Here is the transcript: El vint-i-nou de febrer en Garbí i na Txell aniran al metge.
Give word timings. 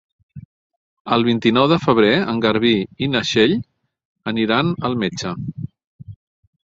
El 1.17 1.25
vint-i-nou 1.27 1.67
de 1.73 1.77
febrer 1.83 2.15
en 2.33 2.41
Garbí 2.45 2.73
i 3.05 3.11
na 3.17 3.21
Txell 3.27 3.55
aniran 4.33 4.73
al 4.91 4.97
metge. 5.05 5.35